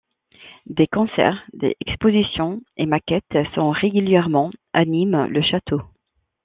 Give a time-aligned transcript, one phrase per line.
[0.65, 5.83] Des concerts, des expositions et maquettes sont régulièrement animent le château.